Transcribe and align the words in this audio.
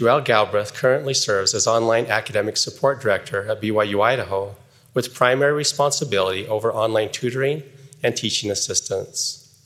Joel 0.00 0.22
Galbraith 0.22 0.72
currently 0.72 1.12
serves 1.12 1.52
as 1.52 1.66
Online 1.66 2.06
Academic 2.06 2.56
Support 2.56 3.02
Director 3.02 3.46
at 3.50 3.60
BYU 3.60 4.02
Idaho, 4.02 4.56
with 4.94 5.12
primary 5.12 5.52
responsibility 5.52 6.48
over 6.48 6.72
online 6.72 7.12
tutoring 7.12 7.62
and 8.02 8.16
teaching 8.16 8.50
assistance. 8.50 9.60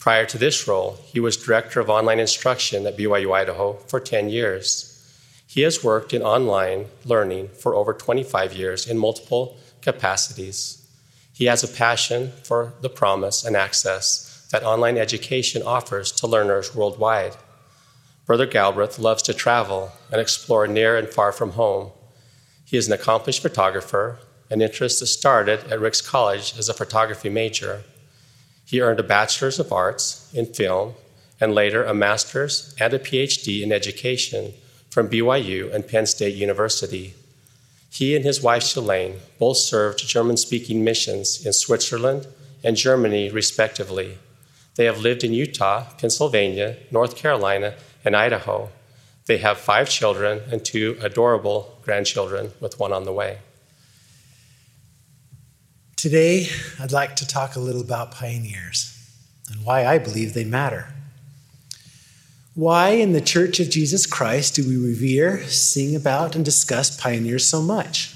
Prior 0.00 0.26
to 0.26 0.38
this 0.38 0.66
role, 0.66 0.98
he 1.04 1.20
was 1.20 1.36
Director 1.36 1.78
of 1.78 1.88
Online 1.88 2.18
Instruction 2.18 2.84
at 2.84 2.98
BYU 2.98 3.32
Idaho 3.32 3.74
for 3.86 4.00
10 4.00 4.28
years. 4.28 4.92
He 5.46 5.60
has 5.60 5.84
worked 5.84 6.12
in 6.12 6.20
online 6.20 6.86
learning 7.04 7.50
for 7.50 7.76
over 7.76 7.94
25 7.94 8.54
years 8.54 8.88
in 8.88 8.98
multiple 8.98 9.56
capacities. 9.82 10.84
He 11.32 11.44
has 11.44 11.62
a 11.62 11.68
passion 11.68 12.32
for 12.42 12.74
the 12.80 12.90
promise 12.90 13.44
and 13.44 13.54
access 13.54 14.48
that 14.50 14.64
online 14.64 14.98
education 14.98 15.62
offers 15.62 16.10
to 16.10 16.26
learners 16.26 16.74
worldwide. 16.74 17.36
Brother 18.26 18.46
Galbraith 18.46 18.98
loves 18.98 19.22
to 19.22 19.34
travel 19.34 19.92
and 20.10 20.20
explore 20.20 20.66
near 20.66 20.96
and 20.96 21.08
far 21.08 21.30
from 21.30 21.52
home. 21.52 21.92
He 22.64 22.76
is 22.76 22.88
an 22.88 22.92
accomplished 22.92 23.40
photographer, 23.40 24.18
an 24.50 24.60
interest 24.60 24.98
that 24.98 25.06
started 25.06 25.60
at 25.70 25.80
Ricks 25.80 26.00
College 26.00 26.58
as 26.58 26.68
a 26.68 26.74
photography 26.74 27.28
major. 27.28 27.84
He 28.64 28.80
earned 28.80 28.98
a 28.98 29.04
Bachelor's 29.04 29.60
of 29.60 29.72
Arts 29.72 30.28
in 30.34 30.46
film 30.46 30.94
and 31.40 31.54
later 31.54 31.84
a 31.84 31.94
Master's 31.94 32.74
and 32.80 32.92
a 32.92 32.98
PhD 32.98 33.62
in 33.62 33.70
education 33.70 34.54
from 34.90 35.08
BYU 35.08 35.72
and 35.72 35.86
Penn 35.86 36.06
State 36.06 36.34
University. 36.34 37.14
He 37.90 38.16
and 38.16 38.24
his 38.24 38.42
wife 38.42 38.64
Shalane 38.64 39.18
both 39.38 39.58
served 39.58 40.06
German 40.06 40.36
speaking 40.36 40.82
missions 40.82 41.46
in 41.46 41.52
Switzerland 41.52 42.26
and 42.64 42.76
Germany, 42.76 43.30
respectively. 43.30 44.18
They 44.74 44.86
have 44.86 45.00
lived 45.00 45.22
in 45.22 45.32
Utah, 45.32 45.84
Pennsylvania, 45.98 46.76
North 46.90 47.14
Carolina, 47.14 47.74
and 48.06 48.16
Idaho. 48.16 48.70
They 49.26 49.38
have 49.38 49.58
five 49.58 49.90
children 49.90 50.40
and 50.50 50.64
two 50.64 50.96
adorable 51.02 51.76
grandchildren, 51.82 52.52
with 52.60 52.78
one 52.78 52.92
on 52.92 53.04
the 53.04 53.12
way. 53.12 53.38
Today, 55.96 56.46
I'd 56.78 56.92
like 56.92 57.16
to 57.16 57.26
talk 57.26 57.56
a 57.56 57.60
little 57.60 57.80
about 57.80 58.12
pioneers 58.12 58.96
and 59.50 59.64
why 59.64 59.84
I 59.84 59.98
believe 59.98 60.32
they 60.32 60.44
matter. 60.44 60.94
Why, 62.54 62.90
in 62.90 63.12
the 63.12 63.20
Church 63.20 63.58
of 63.58 63.68
Jesus 63.68 64.06
Christ, 64.06 64.54
do 64.54 64.66
we 64.66 64.76
revere, 64.76 65.42
sing 65.44 65.96
about, 65.96 66.36
and 66.36 66.44
discuss 66.44 66.98
pioneers 66.98 67.46
so 67.46 67.60
much? 67.60 68.14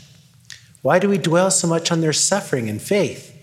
Why 0.82 0.98
do 0.98 1.08
we 1.08 1.18
dwell 1.18 1.50
so 1.50 1.66
much 1.66 1.90
on 1.90 2.00
their 2.00 2.12
suffering 2.12 2.68
and 2.68 2.80
faith? 2.80 3.36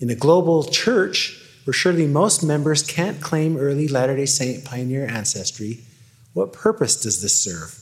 In 0.00 0.10
a 0.10 0.14
global 0.14 0.64
church 0.64 1.40
where 1.64 1.74
surely 1.74 2.06
most 2.06 2.42
members 2.42 2.82
can't 2.82 3.20
claim 3.20 3.56
early 3.56 3.88
Latter 3.88 4.16
day 4.16 4.26
Saint 4.26 4.64
pioneer 4.64 5.06
ancestry, 5.06 5.80
what 6.32 6.52
purpose 6.52 7.00
does 7.00 7.22
this 7.22 7.40
serve? 7.40 7.80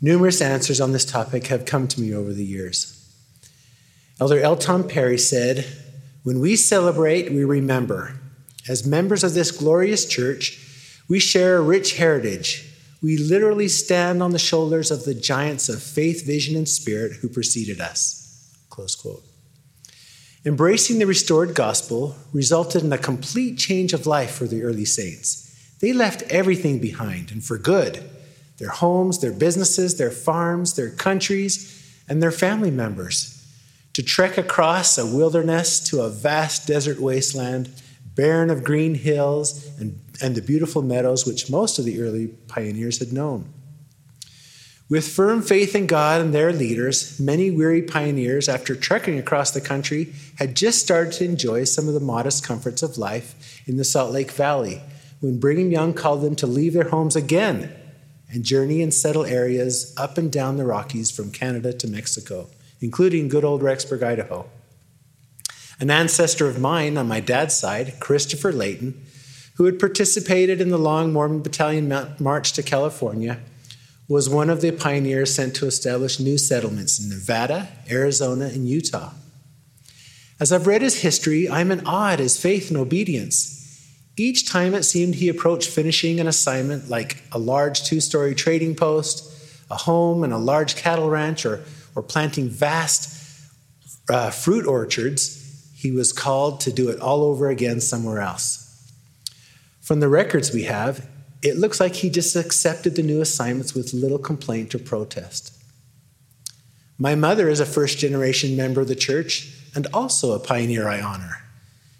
Numerous 0.00 0.40
answers 0.42 0.80
on 0.80 0.92
this 0.92 1.04
topic 1.04 1.46
have 1.46 1.64
come 1.64 1.88
to 1.88 2.00
me 2.00 2.14
over 2.14 2.32
the 2.32 2.44
years. 2.44 2.92
Elder 4.20 4.40
L. 4.40 4.56
Tom 4.56 4.88
Perry 4.88 5.18
said, 5.18 5.66
When 6.22 6.40
we 6.40 6.56
celebrate, 6.56 7.30
we 7.30 7.44
remember. 7.44 8.18
As 8.68 8.86
members 8.86 9.22
of 9.22 9.34
this 9.34 9.52
glorious 9.52 10.06
church, 10.06 10.58
we 11.08 11.20
share 11.20 11.58
a 11.58 11.62
rich 11.62 11.96
heritage. 11.96 12.68
We 13.02 13.16
literally 13.16 13.68
stand 13.68 14.22
on 14.22 14.32
the 14.32 14.38
shoulders 14.38 14.90
of 14.90 15.04
the 15.04 15.14
giants 15.14 15.68
of 15.68 15.82
faith, 15.82 16.26
vision, 16.26 16.56
and 16.56 16.68
spirit 16.68 17.12
who 17.12 17.28
preceded 17.28 17.80
us. 17.80 18.56
Close 18.70 18.94
quote. 18.94 19.22
Embracing 20.46 21.00
the 21.00 21.06
restored 21.06 21.56
gospel 21.56 22.14
resulted 22.32 22.84
in 22.84 22.92
a 22.92 22.98
complete 22.98 23.58
change 23.58 23.92
of 23.92 24.06
life 24.06 24.30
for 24.30 24.46
the 24.46 24.62
early 24.62 24.84
saints. 24.84 25.42
They 25.80 25.92
left 25.92 26.22
everything 26.30 26.78
behind 26.78 27.32
and 27.32 27.44
for 27.44 27.58
good 27.58 28.08
their 28.58 28.70
homes, 28.70 29.18
their 29.18 29.32
businesses, 29.32 29.98
their 29.98 30.10
farms, 30.10 30.76
their 30.76 30.88
countries, 30.88 32.00
and 32.08 32.22
their 32.22 32.30
family 32.30 32.70
members 32.70 33.44
to 33.92 34.02
trek 34.02 34.38
across 34.38 34.96
a 34.96 35.04
wilderness 35.04 35.80
to 35.80 36.00
a 36.00 36.08
vast 36.08 36.66
desert 36.66 37.00
wasteland, 37.00 37.68
barren 38.14 38.48
of 38.48 38.64
green 38.64 38.94
hills 38.94 39.68
and, 39.78 39.98
and 40.22 40.36
the 40.36 40.40
beautiful 40.40 40.80
meadows 40.80 41.26
which 41.26 41.50
most 41.50 41.78
of 41.78 41.84
the 41.84 42.00
early 42.00 42.28
pioneers 42.46 42.98
had 43.00 43.12
known. 43.12 43.52
With 44.88 45.08
firm 45.08 45.42
faith 45.42 45.74
in 45.74 45.86
God 45.86 46.20
and 46.20 46.32
their 46.32 46.52
leaders, 46.52 47.18
many 47.18 47.50
weary 47.50 47.82
pioneers, 47.82 48.48
after 48.48 48.76
trekking 48.76 49.18
across 49.18 49.50
the 49.50 49.60
country, 49.60 50.12
had 50.38 50.54
just 50.54 50.80
started 50.80 51.12
to 51.14 51.24
enjoy 51.24 51.64
some 51.64 51.88
of 51.88 51.94
the 51.94 52.00
modest 52.00 52.46
comforts 52.46 52.82
of 52.82 52.96
life 52.96 53.62
in 53.66 53.76
the 53.76 53.84
Salt 53.84 54.12
Lake 54.12 54.30
Valley 54.30 54.80
when 55.20 55.40
Brigham 55.40 55.72
Young 55.72 55.92
called 55.92 56.22
them 56.22 56.36
to 56.36 56.46
leave 56.46 56.74
their 56.74 56.90
homes 56.90 57.16
again 57.16 57.74
and 58.30 58.44
journey 58.44 58.80
and 58.80 58.94
settle 58.94 59.24
areas 59.24 59.92
up 59.96 60.18
and 60.18 60.30
down 60.30 60.56
the 60.56 60.66
Rockies 60.66 61.10
from 61.10 61.32
Canada 61.32 61.72
to 61.72 61.88
Mexico 61.88 62.48
including 62.80 63.28
good 63.28 63.44
old 63.44 63.62
Rexburg, 63.62 64.02
Idaho. 64.02 64.46
An 65.78 65.90
ancestor 65.90 66.48
of 66.48 66.60
mine 66.60 66.96
on 66.96 67.08
my 67.08 67.20
dad's 67.20 67.54
side, 67.54 67.94
Christopher 68.00 68.52
Layton, 68.52 69.00
who 69.56 69.64
had 69.64 69.78
participated 69.78 70.60
in 70.60 70.70
the 70.70 70.78
Long 70.78 71.12
Mormon 71.12 71.42
Battalion 71.42 71.88
march 72.18 72.52
to 72.52 72.62
California, 72.62 73.40
was 74.08 74.28
one 74.28 74.50
of 74.50 74.60
the 74.60 74.70
pioneers 74.70 75.34
sent 75.34 75.54
to 75.56 75.66
establish 75.66 76.20
new 76.20 76.38
settlements 76.38 77.02
in 77.02 77.08
Nevada, 77.08 77.68
Arizona, 77.90 78.46
and 78.46 78.68
Utah. 78.68 79.12
As 80.38 80.52
I've 80.52 80.66
read 80.66 80.82
his 80.82 81.00
history, 81.00 81.48
I'm 81.48 81.72
in 81.72 81.86
awe 81.86 82.12
at 82.12 82.18
his 82.18 82.40
faith 82.40 82.70
and 82.70 82.78
obedience. 82.78 83.52
Each 84.16 84.48
time 84.48 84.74
it 84.74 84.84
seemed 84.84 85.16
he 85.16 85.28
approached 85.28 85.70
finishing 85.70 86.20
an 86.20 86.26
assignment 86.26 86.88
like 86.88 87.22
a 87.32 87.38
large 87.38 87.84
two 87.84 88.00
story 88.00 88.34
trading 88.34 88.74
post, 88.74 89.32
a 89.70 89.76
home, 89.76 90.22
and 90.22 90.32
a 90.32 90.38
large 90.38 90.76
cattle 90.76 91.10
ranch, 91.10 91.44
or 91.44 91.64
or 91.96 92.02
planting 92.02 92.48
vast 92.48 93.50
uh, 94.08 94.30
fruit 94.30 94.66
orchards, 94.66 95.72
he 95.74 95.90
was 95.90 96.12
called 96.12 96.60
to 96.60 96.70
do 96.70 96.90
it 96.90 97.00
all 97.00 97.24
over 97.24 97.48
again 97.48 97.80
somewhere 97.80 98.20
else. 98.20 98.92
From 99.80 100.00
the 100.00 100.08
records 100.08 100.52
we 100.52 100.64
have, 100.64 101.08
it 101.42 101.56
looks 101.56 101.80
like 101.80 101.94
he 101.94 102.10
just 102.10 102.34
accepted 102.36 102.96
the 102.96 103.02
new 103.02 103.20
assignments 103.20 103.74
with 103.74 103.94
little 103.94 104.18
complaint 104.18 104.74
or 104.74 104.78
protest. 104.78 105.52
My 106.98 107.14
mother 107.14 107.48
is 107.48 107.60
a 107.60 107.66
first 107.66 107.98
generation 107.98 108.56
member 108.56 108.80
of 108.80 108.88
the 108.88 108.94
church 108.94 109.52
and 109.74 109.86
also 109.92 110.32
a 110.32 110.40
pioneer 110.40 110.88
I 110.88 111.00
honor. 111.00 111.42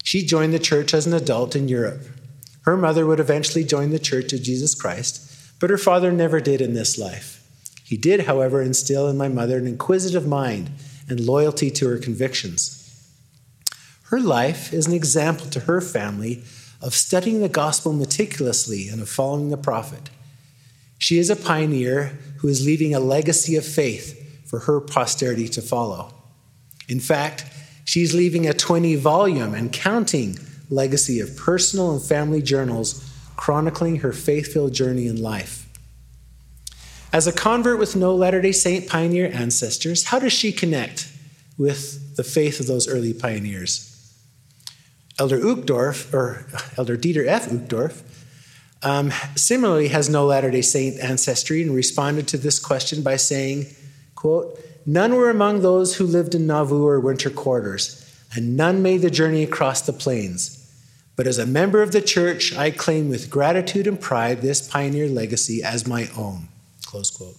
She 0.03 0.25
joined 0.25 0.55
the 0.55 0.59
church 0.59 0.95
as 0.95 1.07
an 1.07 1.13
adult 1.13 1.55
in 1.55 1.69
Europe. 1.69 2.03
Her 2.63 2.77
mother 2.77 3.05
would 3.07 3.21
eventually 3.21 3.65
join 3.65 3.91
the 3.91 3.99
Church 3.99 4.33
of 4.33 4.43
Jesus 4.43 4.75
Christ, 4.75 5.61
but 5.61 5.71
her 5.71 5.79
father 5.79 6.11
never 6.11 6.41
did 6.41 6.61
in 6.61 6.75
this 6.75 6.99
life. 6.99 7.45
He 7.85 7.97
did, 7.97 8.27
however, 8.27 8.61
instill 8.63 9.09
in 9.09 9.17
my 9.17 9.29
mother 9.29 9.59
an 9.59 9.67
inquisitive 9.67 10.27
mind 10.27 10.71
and 11.09 11.21
loyalty 11.21 11.71
to 11.71 11.89
her 11.89 11.99
convictions. 11.99 12.83
Her 14.05 14.19
life 14.19 14.73
is 14.73 14.87
an 14.87 14.95
example 14.95 15.47
to 15.51 15.61
her 15.61 15.81
family 15.81 16.43
of 16.81 16.95
studying 16.95 17.41
the 17.41 17.49
gospel 17.49 17.93
meticulously 17.93 18.89
and 18.89 19.01
of 19.01 19.09
following 19.09 19.51
the 19.51 19.57
prophet. 19.57 20.11
She 20.99 21.19
is 21.19 21.31
a 21.31 21.37
pioneer 21.37 22.19
who 22.39 22.49
is 22.49 22.65
leaving 22.65 22.95
a 22.95 23.01
legacy 23.01 23.57
of 23.57 23.65
faith 23.65 24.49
for 24.49 24.61
her 24.61 24.81
posterity 24.81 25.49
to 25.49 25.63
follow. 25.63 26.15
In 26.89 27.01
fact, 27.01 27.45
she's 27.85 28.15
leaving 28.15 28.47
a 28.47 28.55
20 28.55 28.97
volume 28.97 29.55
and 29.55 29.73
counting 29.73 30.39
legacy 30.71 31.21
of 31.21 31.37
personal 31.37 31.93
and 31.93 32.03
family 32.03 32.43
journals 32.43 33.03
chronicling 33.37 33.97
her 33.97 34.13
faith 34.13 34.53
filled 34.53 34.73
journey 34.73 35.07
in 35.07 35.21
life. 35.23 35.69
As 37.13 37.27
a 37.27 37.33
convert 37.33 37.79
with 37.79 37.97
no 37.97 38.15
Latter 38.15 38.41
day 38.41 38.53
Saint 38.53 38.89
pioneer 38.89 39.31
ancestors, 39.33 40.05
how 40.05 40.19
does 40.19 40.33
she 40.33 40.53
connect 40.53 41.11
with 41.57 42.17
the 42.17 42.25
faith 42.25 42.61
of 42.61 42.67
those 42.67 42.89
early 42.89 43.15
pioneers? 43.15 43.96
Elder 45.19 45.39
Uchtdorf, 45.39 46.13
or 46.13 46.47
Elder 46.77 46.97
Dieter 46.97 47.27
F. 47.27 47.49
Uchtdorf, 47.49 48.03
um, 48.83 49.11
similarly 49.35 49.89
has 49.89 50.09
no 50.09 50.27
Latter 50.27 50.51
day 50.51 50.63
Saint 50.63 51.01
ancestry 51.01 51.63
and 51.63 51.75
responded 51.75 52.29
to 52.29 52.39
this 52.39 52.59
question 52.59 53.03
by 53.03 53.17
saying, 53.17 53.67
quote, 54.15 54.61
None 54.85 55.15
were 55.15 55.31
among 55.31 55.63
those 55.63 55.97
who 55.97 56.05
lived 56.05 56.35
in 56.35 56.47
Nauvoo 56.47 56.87
or 56.87 57.01
winter 57.01 57.31
quarters, 57.31 58.03
and 58.35 58.57
none 58.57 58.83
made 58.83 59.03
the 59.03 59.11
journey 59.11 59.43
across 59.43 59.81
the 59.83 59.93
plains. 59.93 60.63
But 61.17 61.27
as 61.27 61.39
a 61.39 61.47
member 61.47 61.83
of 61.83 61.93
the 61.93 62.03
church, 62.03 62.55
I 62.55 62.71
claim 62.71 63.09
with 63.09 63.31
gratitude 63.31 63.87
and 63.87 63.99
pride 64.01 64.43
this 64.43 64.69
pioneer 64.69 65.09
legacy 65.09 65.63
as 65.63 65.87
my 65.87 66.09
own. 66.17 66.49
Close 66.85 67.11
quote. 67.11 67.37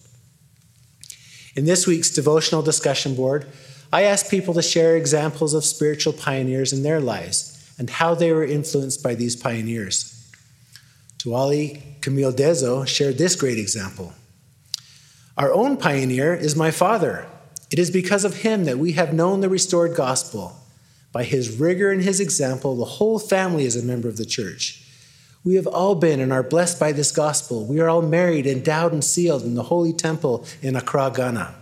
In 1.55 1.65
this 1.65 1.87
week's 1.87 2.09
devotional 2.09 2.63
discussion 2.63 3.15
board, 3.15 3.47
I 3.93 4.01
asked 4.01 4.29
people 4.29 4.53
to 4.55 4.61
share 4.61 4.97
examples 4.97 5.53
of 5.53 5.63
spiritual 5.63 6.11
pioneers 6.11 6.73
in 6.73 6.83
their 6.83 6.99
lives 6.99 7.56
and 7.77 7.89
how 7.89 8.15
they 8.15 8.31
were 8.31 8.43
influenced 8.43 9.03
by 9.03 9.15
these 9.15 9.35
pioneers. 9.35 10.13
Tuali 11.17 12.01
Camille 12.01 12.33
Dezo 12.33 12.87
shared 12.87 13.17
this 13.17 13.35
great 13.35 13.57
example. 13.57 14.13
Our 15.37 15.53
own 15.53 15.77
pioneer 15.77 16.33
is 16.33 16.55
my 16.55 16.71
father. 16.71 17.27
It 17.69 17.79
is 17.79 17.91
because 17.91 18.23
of 18.25 18.41
him 18.41 18.65
that 18.65 18.79
we 18.79 18.93
have 18.93 19.13
known 19.13 19.41
the 19.41 19.49
restored 19.49 19.95
gospel. 19.95 20.55
By 21.11 21.23
his 21.23 21.59
rigor 21.59 21.91
and 21.91 22.01
his 22.01 22.19
example, 22.19 22.75
the 22.75 22.85
whole 22.85 23.19
family 23.19 23.65
is 23.65 23.75
a 23.75 23.85
member 23.85 24.07
of 24.07 24.17
the 24.17 24.25
church. 24.25 24.83
We 25.43 25.55
have 25.55 25.67
all 25.67 25.95
been 25.95 26.19
and 26.19 26.33
are 26.33 26.43
blessed 26.43 26.79
by 26.79 26.91
this 26.91 27.11
gospel. 27.11 27.65
We 27.65 27.79
are 27.79 27.87
all 27.87 28.01
married, 28.01 28.45
endowed, 28.45 28.93
and 28.93 29.03
sealed 29.03 29.43
in 29.43 29.55
the 29.55 29.63
holy 29.63 29.93
temple 29.93 30.45
in 30.61 30.75
Accra, 30.75 31.11
Ghana. 31.15 31.55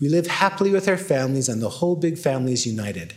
We 0.00 0.08
live 0.08 0.26
happily 0.26 0.70
with 0.70 0.88
our 0.88 0.96
families, 0.96 1.48
and 1.48 1.62
the 1.62 1.68
whole 1.68 1.96
big 1.96 2.18
family 2.18 2.52
is 2.52 2.66
united. 2.66 3.14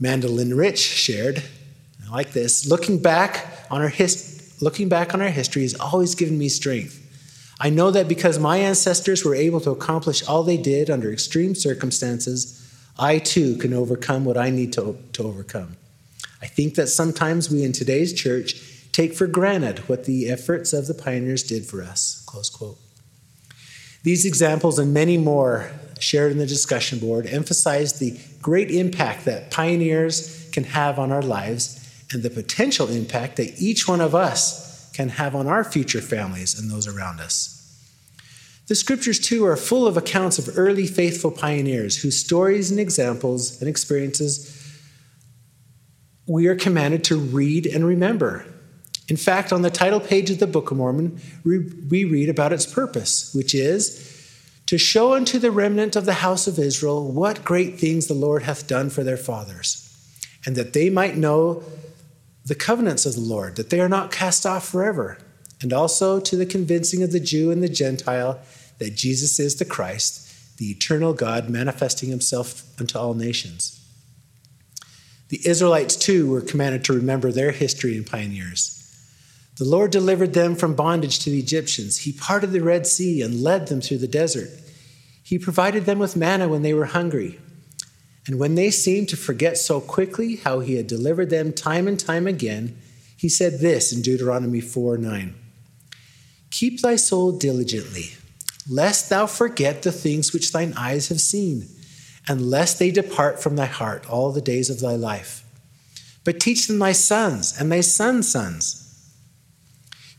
Mandolin 0.00 0.54
Rich 0.56 0.80
shared, 0.80 1.42
I 2.06 2.10
like 2.10 2.32
this, 2.32 2.66
looking 2.66 3.00
back 3.00 3.46
on 3.70 3.82
our 3.82 3.88
his, 3.88 4.56
looking 4.62 4.88
back 4.88 5.12
on 5.12 5.20
our 5.20 5.28
history 5.28 5.62
has 5.62 5.78
always 5.78 6.14
given 6.14 6.38
me 6.38 6.48
strength. 6.48 6.96
I 7.60 7.68
know 7.68 7.90
that 7.90 8.08
because 8.08 8.38
my 8.38 8.56
ancestors 8.56 9.22
were 9.22 9.34
able 9.34 9.60
to 9.60 9.70
accomplish 9.70 10.26
all 10.26 10.42
they 10.42 10.56
did 10.56 10.88
under 10.88 11.12
extreme 11.12 11.54
circumstances, 11.54 12.56
I 12.98 13.18
too 13.18 13.58
can 13.58 13.74
overcome 13.74 14.24
what 14.24 14.38
I 14.38 14.48
need 14.48 14.72
to, 14.72 14.96
to 15.12 15.22
overcome. 15.22 15.76
I 16.40 16.46
think 16.46 16.76
that 16.76 16.86
sometimes 16.86 17.50
we 17.50 17.62
in 17.62 17.72
today's 17.72 18.14
church 18.14 18.90
take 18.92 19.12
for 19.12 19.26
granted 19.26 19.80
what 19.88 20.06
the 20.06 20.30
efforts 20.30 20.72
of 20.72 20.86
the 20.86 20.94
pioneers 20.94 21.42
did 21.42 21.66
for 21.66 21.82
us. 21.82 22.24
Close 22.26 22.48
quote. 22.48 22.78
These 24.02 24.24
examples 24.24 24.78
and 24.78 24.94
many 24.94 25.18
more 25.18 25.70
shared 26.02 26.32
in 26.32 26.38
the 26.38 26.46
discussion 26.46 26.98
board 26.98 27.26
emphasized 27.26 28.00
the 28.00 28.18
great 28.42 28.70
impact 28.70 29.24
that 29.24 29.50
pioneers 29.50 30.48
can 30.52 30.64
have 30.64 30.98
on 30.98 31.12
our 31.12 31.22
lives 31.22 31.76
and 32.12 32.22
the 32.22 32.30
potential 32.30 32.88
impact 32.88 33.36
that 33.36 33.60
each 33.60 33.86
one 33.86 34.00
of 34.00 34.14
us 34.14 34.90
can 34.92 35.08
have 35.08 35.34
on 35.34 35.46
our 35.46 35.62
future 35.62 36.00
families 36.00 36.58
and 36.58 36.70
those 36.70 36.86
around 36.86 37.20
us. 37.20 37.56
The 38.66 38.74
scriptures, 38.74 39.18
too, 39.18 39.44
are 39.46 39.56
full 39.56 39.86
of 39.86 39.96
accounts 39.96 40.38
of 40.38 40.58
early 40.58 40.86
faithful 40.86 41.30
pioneers 41.30 42.02
whose 42.02 42.18
stories 42.18 42.70
and 42.70 42.78
examples 42.78 43.60
and 43.60 43.68
experiences 43.68 44.56
we 46.26 46.46
are 46.46 46.54
commanded 46.54 47.02
to 47.04 47.16
read 47.16 47.66
and 47.66 47.84
remember. 47.84 48.44
In 49.08 49.16
fact, 49.16 49.52
on 49.52 49.62
the 49.62 49.70
title 49.70 49.98
page 49.98 50.30
of 50.30 50.38
the 50.38 50.46
Book 50.46 50.70
of 50.70 50.76
Mormon, 50.76 51.20
we 51.44 52.04
read 52.04 52.28
about 52.28 52.52
its 52.52 52.64
purpose, 52.64 53.34
which 53.34 53.56
is 53.56 54.19
to 54.70 54.78
show 54.78 55.14
unto 55.14 55.36
the 55.40 55.50
remnant 55.50 55.96
of 55.96 56.06
the 56.06 56.12
house 56.22 56.46
of 56.46 56.56
Israel 56.56 57.10
what 57.10 57.44
great 57.44 57.80
things 57.80 58.06
the 58.06 58.14
Lord 58.14 58.44
hath 58.44 58.68
done 58.68 58.88
for 58.88 59.02
their 59.02 59.16
fathers, 59.16 59.92
and 60.46 60.54
that 60.54 60.74
they 60.74 60.88
might 60.88 61.16
know 61.16 61.64
the 62.44 62.54
covenants 62.54 63.04
of 63.04 63.16
the 63.16 63.20
Lord, 63.20 63.56
that 63.56 63.70
they 63.70 63.80
are 63.80 63.88
not 63.88 64.12
cast 64.12 64.46
off 64.46 64.68
forever, 64.68 65.18
and 65.60 65.72
also 65.72 66.20
to 66.20 66.36
the 66.36 66.46
convincing 66.46 67.02
of 67.02 67.10
the 67.10 67.18
Jew 67.18 67.50
and 67.50 67.64
the 67.64 67.68
Gentile 67.68 68.38
that 68.78 68.94
Jesus 68.94 69.40
is 69.40 69.56
the 69.56 69.64
Christ, 69.64 70.56
the 70.58 70.70
eternal 70.70 71.14
God 71.14 71.50
manifesting 71.50 72.08
himself 72.08 72.62
unto 72.78 72.96
all 72.96 73.14
nations. 73.14 73.84
The 75.30 75.40
Israelites, 75.44 75.96
too, 75.96 76.30
were 76.30 76.42
commanded 76.42 76.84
to 76.84 76.92
remember 76.92 77.32
their 77.32 77.50
history 77.50 77.96
and 77.96 78.06
pioneers. 78.06 78.79
The 79.56 79.64
Lord 79.64 79.90
delivered 79.90 80.32
them 80.32 80.56
from 80.56 80.74
bondage 80.74 81.18
to 81.20 81.30
the 81.30 81.38
Egyptians. 81.38 81.98
He 81.98 82.12
parted 82.12 82.52
the 82.52 82.62
Red 82.62 82.86
Sea 82.86 83.22
and 83.22 83.42
led 83.42 83.68
them 83.68 83.80
through 83.80 83.98
the 83.98 84.08
desert. 84.08 84.50
He 85.22 85.38
provided 85.38 85.84
them 85.84 85.98
with 85.98 86.16
manna 86.16 86.48
when 86.48 86.62
they 86.62 86.74
were 86.74 86.86
hungry. 86.86 87.38
And 88.26 88.38
when 88.38 88.54
they 88.54 88.70
seemed 88.70 89.08
to 89.10 89.16
forget 89.16 89.58
so 89.58 89.80
quickly 89.80 90.36
how 90.36 90.60
he 90.60 90.74
had 90.74 90.86
delivered 90.86 91.30
them 91.30 91.52
time 91.52 91.88
and 91.88 91.98
time 91.98 92.26
again, 92.26 92.76
he 93.16 93.28
said 93.28 93.60
this 93.60 93.92
in 93.92 94.02
Deuteronomy 94.02 94.60
4 94.60 94.96
9 94.96 95.34
Keep 96.50 96.80
thy 96.80 96.96
soul 96.96 97.32
diligently, 97.32 98.10
lest 98.68 99.10
thou 99.10 99.26
forget 99.26 99.82
the 99.82 99.92
things 99.92 100.32
which 100.32 100.52
thine 100.52 100.72
eyes 100.76 101.08
have 101.08 101.20
seen 101.20 101.68
and 102.28 102.48
lest 102.48 102.78
they 102.78 102.90
depart 102.90 103.42
from 103.42 103.56
thy 103.56 103.66
heart 103.66 104.08
all 104.08 104.30
the 104.30 104.40
days 104.40 104.70
of 104.70 104.80
thy 104.80 104.94
life. 104.94 105.44
But 106.24 106.38
teach 106.38 106.66
them 106.66 106.78
thy 106.78 106.92
sons 106.92 107.58
and 107.58 107.72
thy 107.72 107.80
sons' 107.80 108.30
sons. 108.30 108.79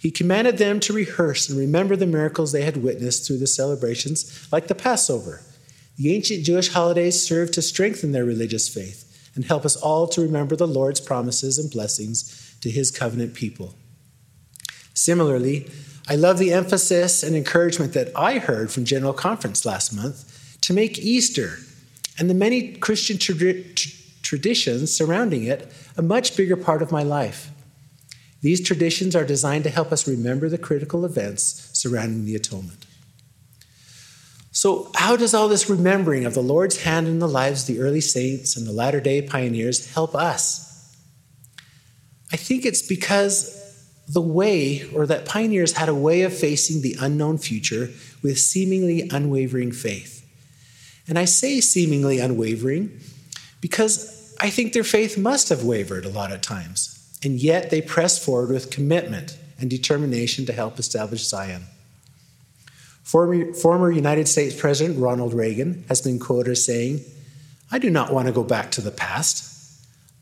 He 0.02 0.10
commanded 0.10 0.58
them 0.58 0.80
to 0.80 0.94
rehearse 0.94 1.48
and 1.48 1.60
remember 1.60 1.96
the 1.96 2.08
miracles 2.08 2.52
they 2.52 2.64
had 2.64 2.78
witnessed 2.78 3.28
through 3.28 3.38
the 3.38 3.46
celebrations, 3.46 4.48
like 4.52 4.68
the 4.68 4.74
Passover. 4.74 5.42
The 5.96 6.16
ancient 6.16 6.44
Jewish 6.44 6.70
holidays 6.70 7.22
served 7.22 7.54
to 7.54 7.62
strengthen 7.62 8.12
their 8.12 8.26
religious 8.26 8.68
faith 8.68 9.32
and 9.36 9.46
help 9.46 9.64
us 9.64 9.76
all 9.76 10.08
to 10.08 10.22
remember 10.22 10.56
the 10.56 10.66
Lord's 10.66 11.00
promises 11.00 11.60
and 11.60 11.70
blessings 11.70 12.58
to 12.62 12.72
his 12.72 12.90
covenant 12.90 13.36
people. 13.36 13.76
Similarly, 14.96 15.70
I 16.10 16.16
love 16.16 16.40
the 16.40 16.52
emphasis 16.52 17.22
and 17.22 17.36
encouragement 17.36 17.94
that 17.94 18.12
I 18.16 18.40
heard 18.40 18.72
from 18.72 18.86
General 18.86 19.14
Conference 19.14 19.68
last 19.68 19.94
month 19.94 20.58
to 20.62 20.74
make 20.74 20.98
Easter 20.98 21.60
and 22.18 22.28
the 22.28 22.34
many 22.34 22.74
Christian 22.74 23.20
traditions 24.24 24.92
surrounding 24.92 25.44
it 25.44 25.72
a 25.96 26.02
much 26.02 26.36
bigger 26.36 26.58
part 26.58 26.82
of 26.82 26.92
my 26.92 27.04
life. 27.04 27.52
These 28.42 28.62
traditions 28.66 29.16
are 29.16 29.26
designed 29.26 29.64
to 29.66 29.70
help 29.70 29.92
us 29.92 30.08
remember 30.08 30.50
the 30.50 30.58
critical 30.58 31.06
events 31.06 31.70
surrounding 31.74 32.26
the 32.26 32.36
atonement. 32.36 32.86
So, 34.52 34.92
how 34.96 35.16
does 35.16 35.34
all 35.34 35.48
this 35.48 35.70
remembering 35.70 36.26
of 36.26 36.34
the 36.34 36.42
Lord's 36.42 36.84
hand 36.84 37.08
in 37.08 37.20
the 37.20 37.28
lives 37.28 37.62
of 37.62 37.76
the 37.76 37.82
early 37.82 38.02
saints 38.02 38.58
and 38.58 38.68
the 38.68 38.74
latter 38.74 39.00
day 39.00 39.22
pioneers 39.22 39.94
help 39.94 40.14
us? 40.14 40.68
I 42.34 42.38
think 42.38 42.66
it's 42.66 42.82
because 42.82 43.58
the 44.08 44.22
way, 44.22 44.90
or 44.94 45.06
that 45.06 45.26
pioneers 45.26 45.74
had 45.74 45.88
a 45.88 45.96
way 45.96 46.24
of 46.24 46.38
facing 46.38 46.82
the 46.82 46.98
unknown 47.00 47.38
future 47.38 47.92
with 48.22 48.40
seemingly 48.40 49.08
unwavering 49.10 49.72
faith. 49.72 50.18
And 51.08 51.18
I 51.18 51.26
say 51.26 51.62
seemingly 51.62 52.20
unwavering 52.20 53.00
because 53.62 54.36
I 54.40 54.50
think 54.50 54.74
their 54.74 54.84
faith 54.84 55.18
must 55.18 55.50
have 55.50 55.64
wavered 55.64 56.06
a 56.06 56.10
lot 56.10 56.32
of 56.32 56.42
times. 56.42 57.01
And 57.24 57.40
yet 57.40 57.70
they 57.70 57.82
pressed 57.82 58.24
forward 58.24 58.50
with 58.50 58.72
commitment 58.72 59.38
and 59.60 59.70
determination 59.70 60.46
to 60.48 60.54
help 60.54 60.80
establish 60.80 61.24
Zion. 61.28 61.64
Former, 63.04 63.54
former 63.54 63.92
United 63.92 64.28
States 64.28 64.60
President 64.60 65.00
Ronald 65.00 65.34
Reagan 65.34 65.86
has 65.88 66.02
been 66.02 66.20
quoted 66.20 66.52
as 66.52 66.66
saying, 66.66 67.02
I 67.72 67.80
do 67.80 67.90
not 67.90 68.12
want 68.14 68.28
to 68.28 68.34
go 68.34 68.44
back 68.44 68.72
to 68.72 68.82
the 68.82 68.92
past. 68.92 69.48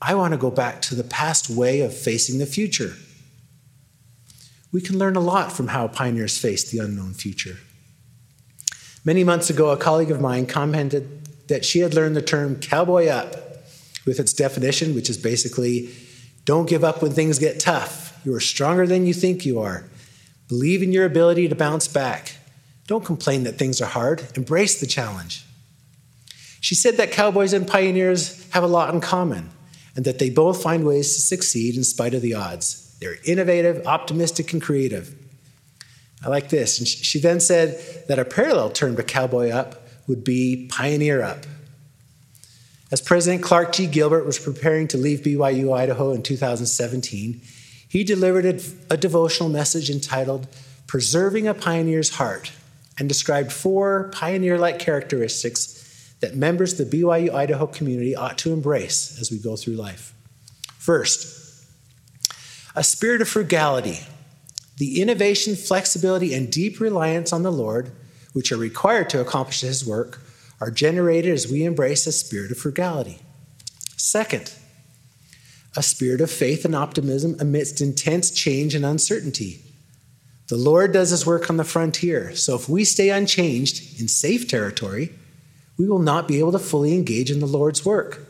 I 0.02 0.16
want 0.16 0.34
to 0.34 0.38
go 0.38 0.52
back 0.52 0.82
to 0.84 0.96
the 0.96 1.04
past 1.04 1.50
way 1.50 1.82
of 1.82 1.96
facing 1.96 2.40
the 2.40 2.46
future. 2.46 2.96
We 4.72 4.82
can 4.82 4.98
learn 4.98 5.16
a 5.16 5.22
lot 5.22 5.52
from 5.52 5.70
how 5.70 5.88
pioneers 5.88 6.38
faced 6.38 6.72
the 6.72 6.80
unknown 6.80 7.14
future. 7.14 7.58
Many 9.04 9.24
months 9.24 9.50
ago, 9.50 9.70
a 9.70 9.78
colleague 9.78 10.12
of 10.12 10.22
mine 10.22 10.46
commented 10.46 11.48
that 11.48 11.66
she 11.66 11.80
had 11.80 11.94
learned 11.94 12.16
the 12.16 12.22
term 12.22 12.58
cowboy 12.58 13.08
up 13.08 13.36
with 14.06 14.20
its 14.20 14.34
definition, 14.34 14.94
which 14.94 15.10
is 15.10 15.18
basically 15.18 15.90
don't 16.50 16.68
give 16.68 16.84
up 16.84 17.04
when 17.04 17.12
things 17.12 17.38
get 17.38 17.60
tough. 17.60 18.20
You 18.26 18.34
are 18.34 18.40
stronger 18.40 18.88
than 18.88 19.06
you 19.06 19.14
think 19.14 19.46
you 19.46 19.60
are. 19.60 19.84
Believe 20.48 20.82
in 20.82 20.92
your 20.92 21.06
ability 21.06 21.48
to 21.48 21.54
bounce 21.54 21.88
back. 21.88 22.38
Don't 22.88 23.06
complain 23.06 23.44
that 23.44 23.60
things 23.60 23.80
are 23.80 23.86
hard. 23.86 24.24
Embrace 24.36 24.80
the 24.80 24.88
challenge. 24.88 25.46
She 26.60 26.74
said 26.74 26.98
that 26.98 27.12
cowboys 27.12 27.54
and 27.54 27.68
pioneers 27.68 28.50
have 28.50 28.64
a 28.64 28.68
lot 28.68 28.92
in 28.92 29.00
common 29.00 29.52
and 29.96 30.06
that 30.06 30.18
they 30.18 30.32
both 30.32 30.64
find 30.64 30.88
ways 30.88 31.14
to 31.14 31.22
succeed 31.22 31.78
in 31.78 31.84
spite 31.84 32.16
of 32.16 32.24
the 32.24 32.34
odds. 32.34 32.98
They're 33.00 33.18
innovative, 33.26 33.86
optimistic, 33.86 34.52
and 34.52 34.60
creative. 34.60 35.14
I 36.26 36.30
like 36.30 36.50
this. 36.50 36.80
And 36.80 36.88
she 36.88 37.20
then 37.20 37.42
said 37.42 37.80
that 38.08 38.18
a 38.18 38.26
parallel 38.26 38.72
term 38.72 38.96
to 38.96 39.04
cowboy 39.04 39.52
up 39.52 39.88
would 40.08 40.24
be 40.24 40.68
pioneer 40.72 41.22
up. 41.22 41.46
As 42.92 43.02
President 43.02 43.44
Clark 43.44 43.74
G. 43.74 43.86
Gilbert 43.86 44.26
was 44.26 44.40
preparing 44.40 44.88
to 44.88 44.98
leave 44.98 45.22
BYU 45.22 45.76
Idaho 45.76 46.12
in 46.12 46.24
2017, 46.24 47.42
he 47.88 48.04
delivered 48.04 48.46
a, 48.46 48.60
a 48.90 48.98
devotional 48.98 49.50
message 49.50 49.90
entitled 49.90 50.48
Preserving 50.88 51.48
a 51.48 51.54
Pioneer's 51.54 52.16
Heart 52.16 52.52
and 52.98 53.08
described 53.08 53.52
four 53.52 54.10
pioneer 54.12 54.58
like 54.58 54.80
characteristics 54.80 56.16
that 56.20 56.36
members 56.36 56.80
of 56.80 56.90
the 56.90 56.98
BYU 56.98 57.32
Idaho 57.32 57.68
community 57.68 58.16
ought 58.16 58.38
to 58.40 58.54
embrace 58.54 59.20
as 59.22 59.32
we 59.32 59.38
go 59.38 59.56
through 59.56 59.76
life. 59.76 60.14
First, 60.78 61.66
a 62.76 62.84
spirit 62.84 63.22
of 63.22 63.28
frugality 63.28 64.00
the 64.78 65.02
innovation, 65.02 65.58
flexibility, 65.58 66.34
and 66.34 66.50
deep 66.50 66.80
reliance 66.80 67.34
on 67.34 67.44
the 67.44 67.52
Lord, 67.52 67.92
which 68.32 68.50
are 68.50 68.58
required 68.58 69.10
to 69.10 69.20
accomplish 69.20 69.60
His 69.60 69.86
work, 69.86 70.22
are 70.62 70.72
generated 70.72 71.32
as 71.32 71.52
we 71.52 71.64
embrace 71.64 72.06
a 72.06 72.12
spirit 72.12 72.52
of 72.52 72.58
frugality. 72.58 73.20
Second, 73.96 74.54
a 75.76 75.84
spirit 75.84 76.22
of 76.22 76.32
faith 76.32 76.66
and 76.66 76.76
optimism 76.76 77.36
amidst 77.40 77.82
intense 77.82 78.32
change 78.32 78.76
and 78.76 78.86
uncertainty. 78.86 79.62
The 80.48 80.58
Lord 80.58 80.92
does 80.92 81.12
His 81.12 81.26
work 81.26 81.50
on 81.50 81.58
the 81.58 81.64
frontier, 81.64 82.36
so 82.36 82.56
if 82.56 82.68
we 82.68 82.84
stay 82.84 83.10
unchanged 83.10 84.02
in 84.02 84.08
safe 84.08 84.48
territory, 84.48 85.14
we 85.78 85.88
will 85.88 86.00
not 86.00 86.28
be 86.28 86.40
able 86.40 86.52
to 86.52 86.60
fully 86.60 86.94
engage 86.94 87.32
in 87.32 87.40
the 87.40 87.46
Lord's 87.46 87.86
work. 87.86 88.28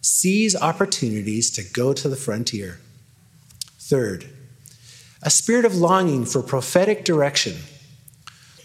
Seize 0.00 0.56
opportunities 0.56 1.50
to 1.52 1.62
go 1.62 1.92
to 1.92 2.08
the 2.08 2.16
frontier. 2.16 2.80
Third, 3.78 4.28
a 5.22 5.30
spirit 5.30 5.64
of 5.64 5.74
longing 5.74 6.24
for 6.24 6.42
prophetic 6.42 7.04
direction. 7.04 7.56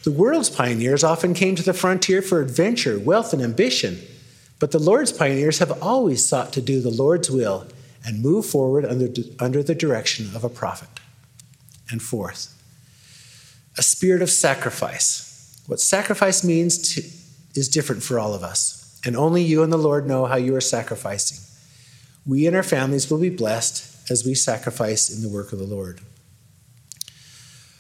The 0.03 0.11
world's 0.11 0.49
pioneers 0.49 1.03
often 1.03 1.33
came 1.33 1.55
to 1.55 1.63
the 1.63 1.73
frontier 1.73 2.21
for 2.21 2.41
adventure, 2.41 2.99
wealth, 2.99 3.31
and 3.31 3.41
ambition, 3.41 3.99
but 4.59 4.71
the 4.71 4.79
Lord's 4.79 5.13
pioneers 5.13 5.59
have 5.59 5.81
always 5.81 6.25
sought 6.25 6.51
to 6.53 6.61
do 6.61 6.81
the 6.81 6.89
Lord's 6.89 7.31
will 7.31 7.67
and 8.05 8.21
move 8.21 8.45
forward 8.45 8.85
under, 8.85 9.07
under 9.39 9.63
the 9.63 9.75
direction 9.75 10.35
of 10.35 10.43
a 10.43 10.49
prophet. 10.49 10.89
And 11.89 12.01
fourth, 12.01 12.53
a 13.77 13.81
spirit 13.81 14.21
of 14.21 14.29
sacrifice. 14.29 15.63
What 15.67 15.79
sacrifice 15.79 16.43
means 16.43 16.95
to, 16.95 17.01
is 17.55 17.69
different 17.69 18.03
for 18.03 18.19
all 18.19 18.33
of 18.33 18.43
us, 18.43 18.99
and 19.05 19.15
only 19.15 19.41
you 19.41 19.63
and 19.63 19.71
the 19.71 19.77
Lord 19.77 20.05
know 20.05 20.25
how 20.25 20.35
you 20.35 20.53
are 20.55 20.61
sacrificing. 20.61 21.37
We 22.25 22.45
and 22.45 22.55
our 22.55 22.63
families 22.63 23.09
will 23.09 23.19
be 23.19 23.29
blessed 23.29 24.11
as 24.11 24.25
we 24.25 24.35
sacrifice 24.35 25.09
in 25.09 25.21
the 25.21 25.33
work 25.33 25.53
of 25.53 25.59
the 25.59 25.65
Lord. 25.65 26.01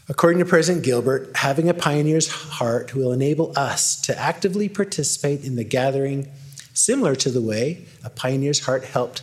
According 0.09 0.39
to 0.39 0.45
President 0.45 0.83
Gilbert, 0.83 1.31
having 1.35 1.69
a 1.69 1.73
pioneer's 1.73 2.27
heart 2.27 2.93
will 2.93 3.13
enable 3.13 3.57
us 3.57 3.99
to 4.01 4.19
actively 4.19 4.67
participate 4.67 5.45
in 5.45 5.55
the 5.55 5.63
gathering, 5.63 6.29
similar 6.73 7.15
to 7.15 7.29
the 7.29 7.41
way 7.41 7.85
a 8.03 8.09
pioneer's 8.09 8.65
heart 8.65 8.83
helped 8.83 9.21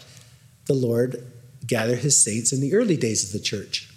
the 0.67 0.75
Lord 0.75 1.23
gather 1.67 1.97
his 1.97 2.23
saints 2.23 2.53
in 2.53 2.61
the 2.61 2.75
early 2.75 2.97
days 2.97 3.25
of 3.25 3.33
the 3.33 3.45
church. 3.45 3.93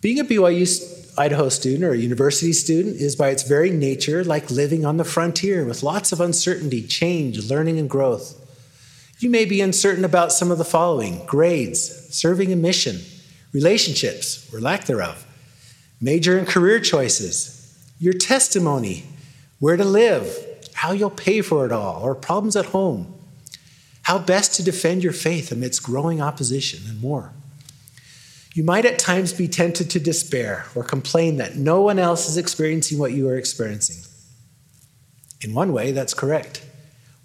Being 0.00 0.20
a 0.20 0.24
BYU 0.24 1.18
Idaho 1.18 1.48
student 1.48 1.84
or 1.84 1.92
a 1.92 1.98
university 1.98 2.52
student 2.52 2.96
is 2.96 3.16
by 3.16 3.30
its 3.30 3.42
very 3.42 3.70
nature 3.70 4.22
like 4.22 4.50
living 4.50 4.84
on 4.84 4.98
the 4.98 5.04
frontier 5.04 5.64
with 5.64 5.82
lots 5.82 6.12
of 6.12 6.20
uncertainty, 6.20 6.82
change, 6.82 7.48
learning, 7.48 7.78
and 7.78 7.88
growth. 7.88 8.40
You 9.18 9.30
may 9.30 9.44
be 9.44 9.60
uncertain 9.60 10.04
about 10.04 10.32
some 10.32 10.50
of 10.50 10.58
the 10.58 10.64
following 10.64 11.24
grades, 11.26 11.80
serving 12.14 12.52
a 12.52 12.56
mission, 12.56 13.00
relationships 13.54 14.52
or 14.52 14.60
lack 14.60 14.84
thereof, 14.84 15.24
major 16.00 16.36
and 16.36 16.46
career 16.46 16.80
choices, 16.80 17.78
your 17.98 18.12
testimony, 18.12 19.06
where 19.60 19.76
to 19.76 19.84
live, 19.84 20.28
how 20.74 20.92
you'll 20.92 21.08
pay 21.08 21.40
for 21.40 21.64
it 21.64 21.72
all, 21.72 22.02
or 22.02 22.14
problems 22.14 22.56
at 22.56 22.66
home, 22.66 23.14
how 24.02 24.18
best 24.18 24.54
to 24.54 24.62
defend 24.62 25.02
your 25.02 25.12
faith 25.12 25.50
amidst 25.50 25.84
growing 25.84 26.20
opposition, 26.20 26.82
and 26.88 27.00
more. 27.00 27.32
You 28.52 28.64
might 28.64 28.84
at 28.84 28.98
times 28.98 29.32
be 29.32 29.48
tempted 29.48 29.88
to 29.90 30.00
despair 30.00 30.66
or 30.74 30.84
complain 30.84 31.38
that 31.38 31.56
no 31.56 31.80
one 31.80 31.98
else 31.98 32.28
is 32.28 32.36
experiencing 32.36 32.98
what 32.98 33.12
you 33.12 33.28
are 33.28 33.36
experiencing. 33.36 34.04
In 35.40 35.54
one 35.54 35.72
way, 35.72 35.92
that's 35.92 36.14
correct. 36.14 36.64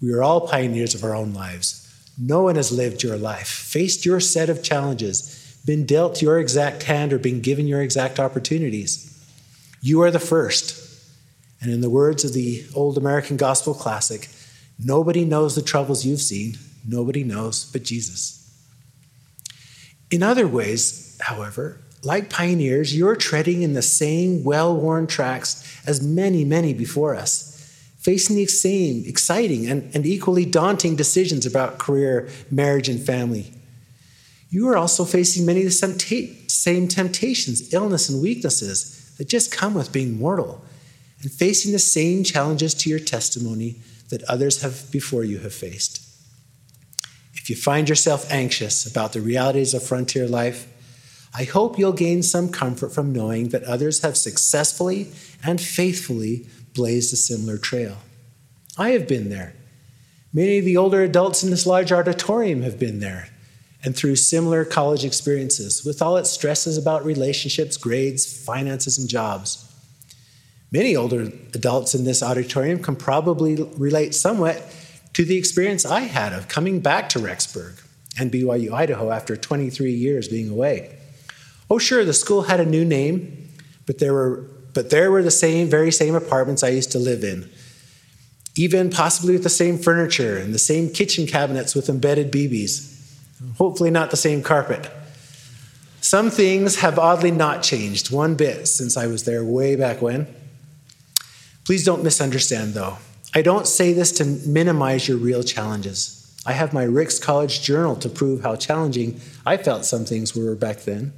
We 0.00 0.12
are 0.12 0.22
all 0.22 0.48
pioneers 0.48 0.94
of 0.94 1.04
our 1.04 1.14
own 1.14 1.34
lives. 1.34 1.76
No 2.18 2.42
one 2.42 2.56
has 2.56 2.72
lived 2.72 3.02
your 3.02 3.16
life, 3.16 3.48
faced 3.48 4.04
your 4.04 4.20
set 4.20 4.48
of 4.48 4.62
challenges, 4.62 5.39
been 5.64 5.86
dealt 5.86 6.22
your 6.22 6.38
exact 6.38 6.84
hand, 6.84 7.12
or 7.12 7.18
been 7.18 7.40
given 7.40 7.66
your 7.66 7.82
exact 7.82 8.18
opportunities. 8.18 9.06
You 9.82 10.02
are 10.02 10.10
the 10.10 10.18
first. 10.18 10.76
And 11.60 11.70
in 11.70 11.80
the 11.80 11.90
words 11.90 12.24
of 12.24 12.32
the 12.32 12.64
old 12.74 12.96
American 12.96 13.36
gospel 13.36 13.74
classic, 13.74 14.28
nobody 14.82 15.24
knows 15.24 15.54
the 15.54 15.62
troubles 15.62 16.06
you've 16.06 16.22
seen, 16.22 16.56
nobody 16.86 17.22
knows 17.22 17.70
but 17.70 17.82
Jesus. 17.82 18.36
In 20.10 20.22
other 20.22 20.48
ways, 20.48 21.18
however, 21.20 21.78
like 22.02 22.30
pioneers, 22.30 22.96
you're 22.96 23.16
treading 23.16 23.62
in 23.62 23.74
the 23.74 23.82
same 23.82 24.42
well 24.42 24.74
worn 24.74 25.06
tracks 25.06 25.82
as 25.86 26.02
many, 26.02 26.44
many 26.44 26.72
before 26.72 27.14
us, 27.14 27.94
facing 27.98 28.36
the 28.36 28.46
same 28.46 29.04
exciting 29.06 29.68
and, 29.68 29.94
and 29.94 30.06
equally 30.06 30.46
daunting 30.46 30.96
decisions 30.96 31.44
about 31.44 31.78
career, 31.78 32.28
marriage, 32.50 32.88
and 32.88 33.00
family. 33.00 33.52
You 34.50 34.68
are 34.68 34.76
also 34.76 35.04
facing 35.04 35.46
many 35.46 35.60
of 35.60 35.66
the 35.66 36.44
same 36.48 36.88
temptations, 36.88 37.72
illness, 37.72 38.08
and 38.08 38.20
weaknesses 38.20 39.14
that 39.16 39.28
just 39.28 39.52
come 39.52 39.74
with 39.74 39.92
being 39.92 40.18
mortal, 40.18 40.64
and 41.22 41.30
facing 41.30 41.72
the 41.72 41.78
same 41.78 42.24
challenges 42.24 42.74
to 42.74 42.90
your 42.90 42.98
testimony 42.98 43.76
that 44.08 44.24
others 44.24 44.62
have 44.62 44.90
before 44.90 45.22
you 45.22 45.38
have 45.38 45.54
faced. 45.54 46.06
If 47.34 47.48
you 47.48 47.54
find 47.54 47.88
yourself 47.88 48.30
anxious 48.30 48.84
about 48.90 49.12
the 49.12 49.20
realities 49.20 49.72
of 49.72 49.82
frontier 49.82 50.26
life, 50.26 50.66
I 51.32 51.44
hope 51.44 51.78
you'll 51.78 51.92
gain 51.92 52.24
some 52.24 52.48
comfort 52.48 52.92
from 52.92 53.12
knowing 53.12 53.50
that 53.50 53.62
others 53.64 54.02
have 54.02 54.16
successfully 54.16 55.12
and 55.44 55.60
faithfully 55.60 56.48
blazed 56.74 57.12
a 57.12 57.16
similar 57.16 57.56
trail. 57.56 57.98
I 58.76 58.90
have 58.90 59.06
been 59.06 59.28
there. 59.30 59.54
Many 60.32 60.58
of 60.58 60.64
the 60.64 60.76
older 60.76 61.02
adults 61.02 61.44
in 61.44 61.50
this 61.50 61.66
large 61.66 61.92
auditorium 61.92 62.62
have 62.62 62.78
been 62.78 63.00
there, 63.00 63.28
and 63.82 63.96
through 63.96 64.16
similar 64.16 64.64
college 64.64 65.04
experiences, 65.04 65.84
with 65.84 66.02
all 66.02 66.16
its 66.16 66.30
stresses 66.30 66.76
about 66.76 67.04
relationships, 67.04 67.76
grades, 67.76 68.44
finances, 68.44 68.98
and 68.98 69.08
jobs. 69.08 69.66
Many 70.72 70.94
older 70.94 71.22
adults 71.54 71.94
in 71.94 72.04
this 72.04 72.22
auditorium 72.22 72.82
can 72.82 72.94
probably 72.94 73.62
relate 73.76 74.14
somewhat 74.14 74.62
to 75.14 75.24
the 75.24 75.36
experience 75.36 75.84
I 75.84 76.00
had 76.00 76.32
of 76.32 76.46
coming 76.48 76.80
back 76.80 77.08
to 77.10 77.18
Rexburg 77.18 77.82
and 78.18 78.30
BYU 78.30 78.72
Idaho 78.72 79.10
after 79.10 79.36
23 79.36 79.92
years 79.92 80.28
being 80.28 80.48
away. 80.48 80.96
Oh, 81.68 81.78
sure, 81.78 82.04
the 82.04 82.12
school 82.12 82.42
had 82.42 82.60
a 82.60 82.66
new 82.66 82.84
name, 82.84 83.48
but 83.86 83.98
there 83.98 84.12
were, 84.12 84.46
but 84.74 84.90
there 84.90 85.10
were 85.10 85.22
the 85.22 85.30
same, 85.30 85.68
very 85.68 85.90
same 85.90 86.14
apartments 86.14 86.62
I 86.62 86.68
used 86.68 86.92
to 86.92 86.98
live 86.98 87.24
in, 87.24 87.48
even 88.56 88.90
possibly 88.90 89.32
with 89.32 89.42
the 89.42 89.48
same 89.48 89.78
furniture 89.78 90.36
and 90.36 90.54
the 90.54 90.58
same 90.58 90.90
kitchen 90.90 91.26
cabinets 91.26 91.74
with 91.74 91.88
embedded 91.88 92.30
BBs. 92.30 92.99
Hopefully, 93.56 93.90
not 93.90 94.10
the 94.10 94.16
same 94.16 94.42
carpet. 94.42 94.90
Some 96.00 96.30
things 96.30 96.76
have 96.80 96.98
oddly 96.98 97.30
not 97.30 97.62
changed 97.62 98.10
one 98.10 98.34
bit 98.34 98.66
since 98.68 98.96
I 98.96 99.06
was 99.06 99.24
there 99.24 99.44
way 99.44 99.76
back 99.76 100.00
when. 100.00 100.26
Please 101.64 101.84
don't 101.84 102.02
misunderstand, 102.02 102.74
though. 102.74 102.98
I 103.34 103.42
don't 103.42 103.66
say 103.66 103.92
this 103.92 104.12
to 104.12 104.24
minimize 104.24 105.06
your 105.06 105.18
real 105.18 105.42
challenges. 105.42 106.16
I 106.44 106.52
have 106.52 106.72
my 106.72 106.84
Ricks 106.84 107.18
College 107.18 107.62
journal 107.62 107.96
to 107.96 108.08
prove 108.08 108.42
how 108.42 108.56
challenging 108.56 109.20
I 109.46 109.56
felt 109.56 109.84
some 109.84 110.04
things 110.04 110.34
were 110.34 110.54
back 110.54 110.78
then. 110.80 111.12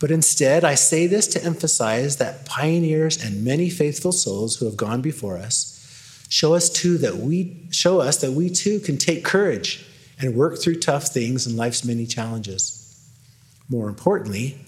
But 0.00 0.10
instead, 0.10 0.64
I 0.64 0.74
say 0.74 1.06
this 1.06 1.26
to 1.28 1.42
emphasize 1.42 2.16
that 2.16 2.44
pioneers 2.44 3.24
and 3.24 3.44
many 3.44 3.70
faithful 3.70 4.12
souls 4.12 4.56
who 4.56 4.66
have 4.66 4.76
gone 4.76 5.00
before 5.00 5.38
us 5.38 5.70
show 6.28 6.54
us 6.54 6.68
too 6.68 6.98
that 6.98 7.16
we 7.16 7.66
show 7.70 8.00
us 8.00 8.20
that 8.20 8.32
we 8.32 8.50
too 8.50 8.80
can 8.80 8.98
take 8.98 9.24
courage 9.24 9.86
and 10.18 10.34
work 10.34 10.58
through 10.58 10.80
tough 10.80 11.08
things 11.08 11.46
and 11.46 11.56
life's 11.56 11.84
many 11.84 12.06
challenges. 12.06 12.80
More 13.68 13.88
importantly, 13.88 14.58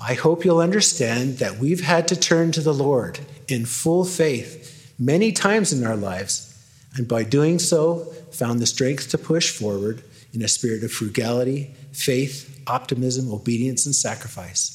I 0.00 0.14
hope 0.14 0.44
you'll 0.44 0.60
understand 0.60 1.38
that 1.38 1.58
we've 1.58 1.82
had 1.82 2.06
to 2.08 2.16
turn 2.16 2.52
to 2.52 2.60
the 2.60 2.74
Lord 2.74 3.20
in 3.48 3.64
full 3.64 4.04
faith 4.04 4.94
many 4.98 5.32
times 5.32 5.72
in 5.72 5.86
our 5.86 5.96
lives, 5.96 6.52
and 6.94 7.08
by 7.08 7.22
doing 7.22 7.58
so, 7.58 8.04
found 8.32 8.60
the 8.60 8.66
strength 8.66 9.10
to 9.10 9.18
push 9.18 9.50
forward 9.50 10.02
in 10.32 10.42
a 10.42 10.48
spirit 10.48 10.84
of 10.84 10.92
frugality, 10.92 11.74
faith, 11.92 12.62
optimism, 12.66 13.32
obedience, 13.32 13.86
and 13.86 13.94
sacrifice. 13.94 14.72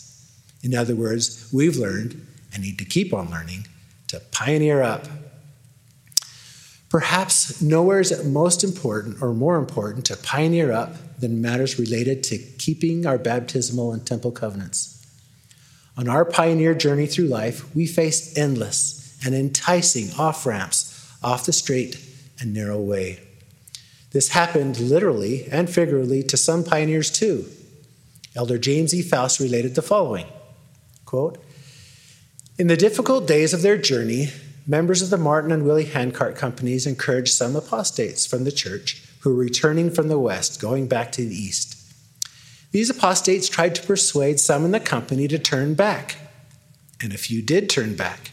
In 0.64 0.76
other 0.76 0.96
words, 0.96 1.50
we've 1.54 1.78
learned 1.78 2.26
and 2.54 2.64
need 2.64 2.80
to 2.80 2.86
keep 2.86 3.14
on 3.14 3.30
learning 3.30 3.68
to 4.08 4.20
pioneer 4.32 4.82
up. 4.82 5.08
Perhaps 6.92 7.62
nowhere 7.62 8.02
is 8.02 8.12
it 8.12 8.26
most 8.26 8.66
important 8.66 9.22
or 9.22 9.34
more 9.34 9.56
important 9.56 10.06
to 10.08 10.18
pioneer 10.18 10.74
up 10.74 11.18
than 11.22 11.42
matters 11.42 11.80
related 11.80 12.22
to 12.26 12.38
keeping 12.38 13.06
our 13.06 13.18
baptismal 13.18 13.94
and 13.94 14.06
temple 14.06 14.32
covenants. 14.32 14.98
On 15.96 16.10
our 16.10 16.26
pioneer 16.26 16.76
journey 16.76 17.08
through 17.08 17.28
life, 17.28 17.74
we 17.74 17.88
face 17.88 18.38
endless 18.38 19.18
and 19.26 19.34
enticing 19.34 20.12
off 20.20 20.46
ramps 20.46 21.16
off 21.24 21.46
the 21.46 21.54
straight 21.54 21.98
and 22.42 22.54
narrow 22.54 22.82
way. 22.82 23.22
This 24.12 24.30
happened 24.30 24.78
literally 24.78 25.48
and 25.50 25.70
figuratively 25.70 26.24
to 26.24 26.36
some 26.36 26.66
pioneers 26.66 27.10
too. 27.10 27.46
Elder 28.36 28.58
James 28.58 28.94
E. 28.94 29.02
Faust 29.02 29.40
related 29.40 29.76
the 29.76 29.82
following 29.82 30.26
quote, 31.06 31.42
In 32.58 32.68
the 32.68 32.76
difficult 32.76 33.30
days 33.30 33.54
of 33.54 33.62
their 33.62 33.78
journey, 33.78 34.32
members 34.68 35.02
of 35.02 35.10
the 35.10 35.18
Martin 35.18 35.52
and 35.52 35.64
Willie 35.64 35.86
Handcart 35.86 36.36
companies 36.36 36.86
encouraged 36.86 37.34
some 37.34 37.56
apostates 37.56 38.26
from 38.26 38.44
the 38.44 38.52
church 38.52 39.04
who 39.22 39.30
were 39.30 39.44
returning 39.44 39.92
from 39.92 40.08
the 40.08 40.20
west, 40.20 40.62
going 40.62 40.88
back 40.88 41.12
to 41.14 41.26
the 41.26 41.36
east. 41.36 41.78
These 42.72 42.90
apostates 42.90 43.50
tried 43.50 43.76
to 43.76 43.84
persuade 43.86 44.40
some 44.40 44.66
in 44.66 44.72
the 44.72 44.80
company 44.80 45.28
to 45.28 45.38
turn 45.38 45.74
back, 45.74 46.18
and 47.02 47.14
a 47.14 47.18
few 47.18 47.42
did 47.42 47.70
turn 47.70 47.96
back. 47.96 48.32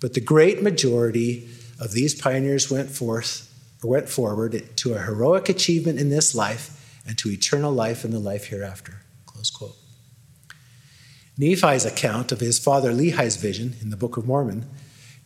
But 0.00 0.14
the 0.14 0.20
great 0.20 0.62
majority 0.62 1.48
of 1.80 1.92
these 1.92 2.14
pioneers 2.14 2.70
went 2.70 2.90
forth 2.90 3.42
or 3.82 3.90
went 3.90 4.08
forward 4.08 4.76
to 4.76 4.94
a 4.94 5.02
heroic 5.02 5.48
achievement 5.48 5.98
in 5.98 6.10
this 6.10 6.34
life 6.34 7.00
and 7.06 7.16
to 7.18 7.30
eternal 7.30 7.72
life 7.72 8.04
in 8.04 8.10
the 8.10 8.18
life 8.18 8.46
hereafter. 8.46 9.02
Close 9.26 9.50
quote. 9.50 9.76
Nephi's 11.38 11.84
account 11.84 12.32
of 12.32 12.40
his 12.40 12.58
father 12.58 12.92
Lehi's 12.92 13.36
vision 13.36 13.76
in 13.80 13.90
the 13.90 13.96
Book 13.96 14.16
of 14.16 14.26
Mormon 14.26 14.64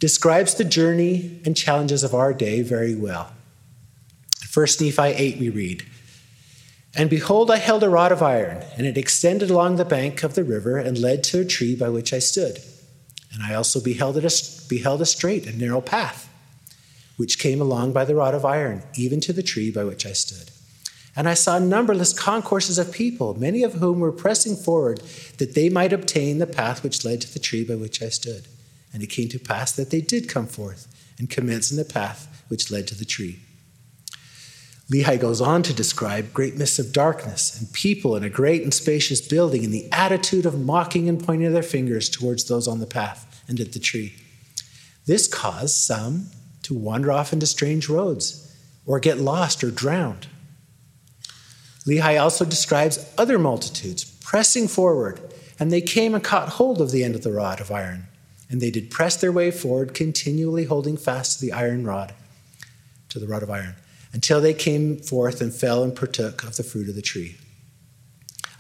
describes 0.01 0.55
the 0.55 0.65
journey 0.65 1.41
and 1.45 1.57
challenges 1.57 2.03
of 2.03 2.15
our 2.15 2.33
day 2.33 2.63
very 2.63 2.95
well. 2.95 3.33
First 4.49 4.81
Nephi 4.81 5.03
8 5.03 5.39
we 5.39 5.51
read, 5.51 5.85
And 6.97 7.09
behold, 7.09 7.51
I 7.51 7.59
held 7.59 7.85
a 7.85 7.91
rod 7.91 8.11
of 8.11 8.23
iron, 8.23 8.65
and 8.77 8.87
it 8.87 8.99
extended 8.99 9.51
along 9.51 9.77
the 9.77 9.85
bank 9.85 10.25
of 10.25 10.35
the 10.35 10.43
river 10.43 10.79
and 10.79 10.99
led 10.99 11.23
to 11.25 11.41
a 11.41 11.45
tree 11.45 11.77
by 11.77 11.91
which 11.91 12.13
I 12.13 12.19
stood. 12.19 12.59
And 13.33 13.43
I 13.43 13.55
also 13.55 13.81
beheld, 13.81 14.17
it 14.17 14.25
a, 14.25 14.69
beheld 14.69 15.03
a 15.03 15.07
straight 15.07 15.47
and 15.47 15.61
narrow 15.61 15.83
path, 15.83 16.29
which 17.17 17.39
came 17.39 17.61
along 17.61 17.93
by 17.93 18.07
the 18.07 18.17
rod 18.17 18.35
of 18.35 18.45
iron, 18.45 18.83
even 18.97 19.21
to 19.21 19.33
the 19.35 19.43
tree 19.43 19.71
by 19.71 19.85
which 19.85 20.07
I 20.07 20.15
stood. 20.15 20.51
And 21.15 21.29
I 21.29 21.35
saw 21.35 21.59
numberless 21.59 22.19
concourses 22.19 22.79
of 22.79 22.91
people, 22.91 23.39
many 23.39 23.63
of 23.63 23.75
whom 23.75 24.01
were 24.01 24.13
pressing 24.13 24.57
forward 24.57 25.01
that 25.37 25.55
they 25.55 25.69
might 25.69 25.93
obtain 25.93 26.39
the 26.39 26.47
path 26.47 26.83
which 26.83 27.05
led 27.05 27.21
to 27.21 27.33
the 27.33 27.39
tree 27.39 27.65
by 27.65 27.75
which 27.75 28.03
I 28.03 28.09
stood. 28.09 28.47
And 28.93 29.03
it 29.03 29.09
came 29.09 29.29
to 29.29 29.39
pass 29.39 29.73
that 29.73 29.91
they 29.91 30.01
did 30.01 30.29
come 30.29 30.47
forth 30.47 30.87
and 31.19 31.31
commence 31.31 31.71
in 31.71 31.77
the 31.77 31.85
path 31.85 32.45
which 32.49 32.71
led 32.71 32.89
to 32.89 32.95
the 32.95 33.05
tree. 33.05 33.41
Lehi 34.93 35.21
goes 35.21 35.41
on 35.41 35.63
to 35.63 35.73
describe 35.73 36.33
great 36.33 36.57
mists 36.57 36.81
of 36.81 36.93
darkness 36.93 37.57
and 37.59 37.73
people 37.73 38.17
in 38.17 38.25
a 38.25 38.31
great 38.31 38.63
and 38.63 38.75
spacious 38.75 39.21
building 39.21 39.63
in 39.63 39.71
the 39.71 39.89
attitude 39.93 40.45
of 40.45 40.61
mocking 40.61 41.09
and 41.09 41.25
pointing 41.25 41.53
their 41.53 41.63
fingers 41.63 42.09
towards 42.09 42.45
those 42.45 42.67
on 42.67 42.81
the 42.81 42.87
path 42.87 43.45
and 43.47 43.61
at 43.61 43.73
the 43.73 43.79
tree. 43.79 44.15
This 45.07 45.29
caused 45.29 45.77
some 45.77 46.27
to 46.63 46.75
wander 46.75 47.13
off 47.13 47.33
into 47.33 47.47
strange 47.47 47.89
roads 47.89 48.53
or 48.85 48.99
get 48.99 49.19
lost 49.19 49.63
or 49.63 49.71
drowned. 49.71 50.27
Lehi 51.87 52.21
also 52.21 52.45
describes 52.45 53.13
other 53.17 53.39
multitudes 53.39 54.05
pressing 54.05 54.69
forward, 54.69 55.21
and 55.59 55.73
they 55.73 55.81
came 55.81 56.15
and 56.15 56.23
caught 56.23 56.51
hold 56.51 56.81
of 56.81 56.91
the 56.91 57.03
end 57.03 57.15
of 57.15 57.23
the 57.23 57.33
rod 57.33 57.61
of 57.61 57.71
iron. 57.71 58.07
And 58.51 58.61
they 58.61 58.71
did 58.71 58.91
press 58.91 59.17
their 59.17 59.33
way 59.33 59.51
forward, 59.51 59.95
continually 59.95 60.65
holding 60.65 60.97
fast 60.97 61.39
to 61.39 61.47
the 61.47 61.53
iron 61.53 61.87
rod, 61.87 62.13
to 63.09 63.19
the 63.19 63.27
rod 63.27 63.43
of 63.43 63.51
iron, 63.51 63.77
until 64.13 64.41
they 64.41 64.53
came 64.53 64.99
forth 64.99 65.41
and 65.41 65.55
fell 65.55 65.85
and 65.85 65.95
partook 65.95 66.43
of 66.43 66.57
the 66.57 66.65
fruit 66.65 66.89
of 66.89 66.97
the 66.97 67.03
tree. 67.03 67.37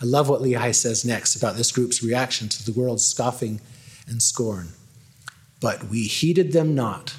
I 0.00 0.06
love 0.06 0.28
what 0.28 0.40
Lehi 0.40 0.74
says 0.74 1.04
next 1.04 1.36
about 1.36 1.56
this 1.56 1.72
group's 1.72 2.02
reaction 2.02 2.48
to 2.48 2.64
the 2.64 2.78
world's 2.78 3.04
scoffing 3.04 3.60
and 4.06 4.22
scorn. 4.22 4.68
But 5.60 5.84
we 5.84 6.04
heeded 6.04 6.52
them 6.52 6.74
not. 6.74 7.14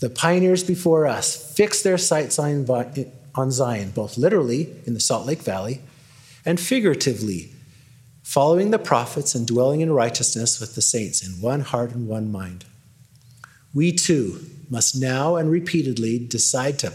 The 0.00 0.08
pioneers 0.08 0.64
before 0.64 1.06
us 1.06 1.54
fixed 1.54 1.84
their 1.84 1.98
sights 1.98 2.38
on 2.38 2.66
on 3.34 3.50
Zion, 3.50 3.90
both 3.90 4.16
literally 4.16 4.74
in 4.86 4.94
the 4.94 5.00
Salt 5.00 5.26
Lake 5.26 5.42
Valley 5.42 5.82
and 6.44 6.58
figuratively, 6.58 7.52
following 8.30 8.70
the 8.70 8.78
prophets 8.78 9.34
and 9.34 9.44
dwelling 9.44 9.80
in 9.80 9.92
righteousness 9.92 10.60
with 10.60 10.76
the 10.76 10.80
saints 10.80 11.20
in 11.26 11.42
one 11.42 11.62
heart 11.62 11.90
and 11.90 12.06
one 12.06 12.30
mind. 12.30 12.64
We 13.74 13.90
too 13.90 14.46
must 14.70 14.94
now 14.94 15.34
and 15.34 15.50
repeatedly 15.50 16.16
decide 16.20 16.78
to 16.78 16.92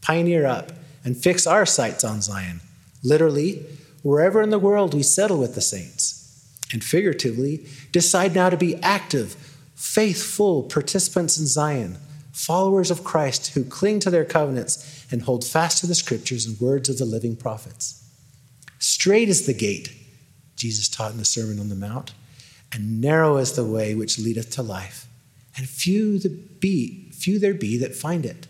pioneer 0.00 0.46
up 0.46 0.72
and 1.04 1.14
fix 1.14 1.46
our 1.46 1.66
sights 1.66 2.04
on 2.04 2.22
Zion, 2.22 2.62
literally, 3.04 3.66
wherever 4.02 4.40
in 4.40 4.48
the 4.48 4.58
world 4.58 4.94
we 4.94 5.02
settle 5.02 5.36
with 5.36 5.54
the 5.54 5.60
saints, 5.60 6.58
and 6.72 6.82
figuratively, 6.82 7.66
decide 7.92 8.34
now 8.34 8.48
to 8.48 8.56
be 8.56 8.76
active, 8.76 9.34
faithful 9.74 10.62
participants 10.62 11.38
in 11.38 11.46
Zion 11.46 11.98
followers 12.32 12.90
of 12.90 13.04
Christ 13.04 13.52
who 13.52 13.62
cling 13.62 14.00
to 14.00 14.10
their 14.10 14.24
covenants 14.24 15.06
and 15.10 15.20
hold 15.20 15.44
fast 15.44 15.80
to 15.80 15.86
the 15.86 15.94
scriptures 15.94 16.46
and 16.46 16.58
words 16.58 16.88
of 16.88 16.96
the 16.96 17.04
living 17.04 17.36
prophets. 17.36 18.02
Straight 18.78 19.28
is 19.28 19.44
the 19.44 19.54
gate, 19.54 19.90
Jesus 20.56 20.88
taught 20.88 21.12
in 21.12 21.18
the 21.18 21.24
Sermon 21.24 21.60
on 21.60 21.68
the 21.68 21.74
Mount, 21.74 22.12
and 22.72 23.00
narrow 23.00 23.36
is 23.36 23.52
the 23.52 23.64
way 23.64 23.94
which 23.94 24.18
leadeth 24.18 24.50
to 24.52 24.62
life, 24.62 25.06
and 25.56 25.68
few, 25.68 26.18
the 26.18 26.28
be, 26.28 27.10
few 27.12 27.38
there 27.38 27.54
be 27.54 27.78
that 27.78 27.94
find 27.94 28.26
it. 28.26 28.46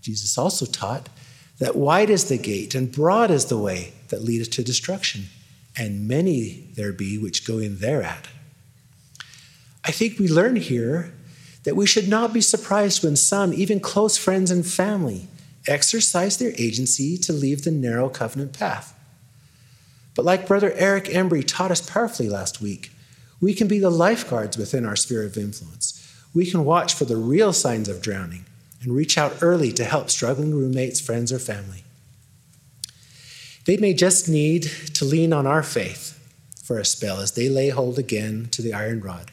Jesus 0.00 0.36
also 0.36 0.66
taught 0.66 1.08
that 1.58 1.76
wide 1.76 2.10
is 2.10 2.28
the 2.28 2.36
gate 2.36 2.74
and 2.74 2.92
broad 2.92 3.30
is 3.30 3.46
the 3.46 3.58
way 3.58 3.92
that 4.08 4.22
leadeth 4.22 4.50
to 4.50 4.62
destruction, 4.62 5.24
and 5.76 6.06
many 6.06 6.68
there 6.74 6.92
be 6.92 7.16
which 7.16 7.46
go 7.46 7.58
in 7.58 7.78
thereat. 7.78 8.28
I 9.84 9.90
think 9.90 10.18
we 10.18 10.28
learn 10.28 10.56
here 10.56 11.14
that 11.64 11.76
we 11.76 11.86
should 11.86 12.08
not 12.08 12.32
be 12.32 12.40
surprised 12.40 13.02
when 13.02 13.16
some, 13.16 13.52
even 13.52 13.80
close 13.80 14.16
friends 14.16 14.50
and 14.50 14.66
family, 14.66 15.28
exercise 15.66 16.36
their 16.36 16.52
agency 16.58 17.16
to 17.18 17.32
leave 17.32 17.64
the 17.64 17.70
narrow 17.70 18.08
covenant 18.08 18.52
path. 18.52 18.98
But 20.14 20.24
like 20.24 20.46
Brother 20.46 20.72
Eric 20.76 21.04
Embry 21.04 21.44
taught 21.46 21.70
us 21.70 21.80
powerfully 21.80 22.28
last 22.28 22.60
week, 22.60 22.90
we 23.40 23.54
can 23.54 23.68
be 23.68 23.78
the 23.78 23.90
lifeguards 23.90 24.56
within 24.56 24.86
our 24.86 24.96
sphere 24.96 25.24
of 25.24 25.36
influence. 25.36 26.00
We 26.32 26.46
can 26.46 26.64
watch 26.64 26.94
for 26.94 27.04
the 27.04 27.16
real 27.16 27.52
signs 27.52 27.88
of 27.88 28.02
drowning 28.02 28.46
and 28.82 28.94
reach 28.94 29.18
out 29.18 29.36
early 29.40 29.72
to 29.72 29.84
help 29.84 30.10
struggling 30.10 30.54
roommates, 30.54 31.00
friends, 31.00 31.32
or 31.32 31.38
family. 31.38 31.84
They 33.64 33.76
may 33.76 33.94
just 33.94 34.28
need 34.28 34.64
to 34.94 35.04
lean 35.04 35.32
on 35.32 35.46
our 35.46 35.62
faith 35.62 36.20
for 36.62 36.78
a 36.78 36.84
spell 36.84 37.18
as 37.20 37.32
they 37.32 37.48
lay 37.48 37.70
hold 37.70 37.98
again 37.98 38.48
to 38.52 38.62
the 38.62 38.74
iron 38.74 39.00
rod. 39.00 39.30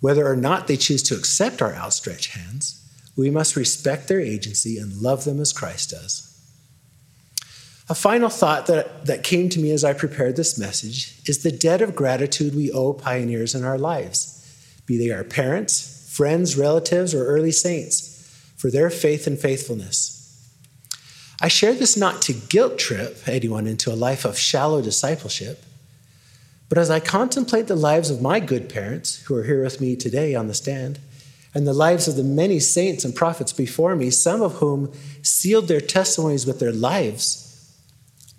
Whether 0.00 0.26
or 0.26 0.36
not 0.36 0.66
they 0.66 0.76
choose 0.76 1.02
to 1.04 1.16
accept 1.16 1.60
our 1.60 1.74
outstretched 1.74 2.32
hands, 2.32 2.82
we 3.16 3.30
must 3.30 3.56
respect 3.56 4.08
their 4.08 4.20
agency 4.20 4.78
and 4.78 5.02
love 5.02 5.24
them 5.24 5.40
as 5.40 5.52
Christ 5.52 5.90
does. 5.90 6.29
A 7.90 7.94
final 7.94 8.30
thought 8.30 8.66
that, 8.66 9.04
that 9.06 9.24
came 9.24 9.50
to 9.50 9.60
me 9.60 9.72
as 9.72 9.84
I 9.84 9.92
prepared 9.92 10.36
this 10.36 10.56
message 10.56 11.20
is 11.26 11.42
the 11.42 11.52
debt 11.52 11.82
of 11.82 11.94
gratitude 11.94 12.54
we 12.54 12.72
owe 12.72 12.94
pioneers 12.94 13.54
in 13.54 13.64
our 13.64 13.76
lives, 13.76 14.36
be 14.86 14.96
they 14.96 15.12
our 15.12 15.24
parents, 15.24 16.08
friends, 16.10 16.56
relatives, 16.56 17.14
or 17.14 17.26
early 17.26 17.52
saints, 17.52 18.52
for 18.56 18.70
their 18.70 18.88
faith 18.88 19.26
and 19.26 19.38
faithfulness. 19.38 20.16
I 21.42 21.48
share 21.48 21.74
this 21.74 21.96
not 21.96 22.22
to 22.22 22.32
guilt 22.32 22.78
trip 22.78 23.18
anyone 23.26 23.66
into 23.66 23.92
a 23.92 23.94
life 23.94 24.24
of 24.24 24.38
shallow 24.38 24.80
discipleship 24.80 25.64
but 26.70 26.78
as 26.78 26.88
I 26.88 27.00
contemplate 27.00 27.66
the 27.66 27.74
lives 27.74 28.10
of 28.10 28.22
my 28.22 28.38
good 28.38 28.68
parents, 28.68 29.16
who 29.22 29.34
are 29.34 29.42
here 29.42 29.64
with 29.64 29.80
me 29.80 29.96
today 29.96 30.36
on 30.36 30.46
the 30.46 30.54
stand, 30.54 31.00
and 31.52 31.66
the 31.66 31.74
lives 31.74 32.06
of 32.06 32.14
the 32.14 32.22
many 32.22 32.60
saints 32.60 33.04
and 33.04 33.12
prophets 33.12 33.52
before 33.52 33.96
me, 33.96 34.08
some 34.08 34.40
of 34.40 34.54
whom 34.54 34.92
sealed 35.20 35.66
their 35.66 35.80
testimonies 35.80 36.46
with 36.46 36.60
their 36.60 36.72
lives, 36.72 37.49